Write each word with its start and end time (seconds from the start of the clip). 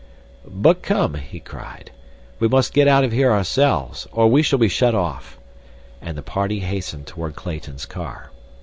"But 0.47 0.81
come," 0.81 1.13
he 1.13 1.39
cried, 1.39 1.91
"we 2.39 2.47
must 2.47 2.73
get 2.73 2.87
out 2.87 3.03
of 3.03 3.11
here 3.11 3.31
ourselves, 3.31 4.07
or 4.11 4.27
we 4.31 4.41
shall 4.41 4.57
be 4.57 4.67
shut 4.67 4.95
off," 4.95 5.37
and 6.01 6.17
the 6.17 6.23
party 6.23 6.61
hastened 6.61 7.05
toward 7.05 7.35
Clayton's 7.35 7.85
car. 7.85 8.31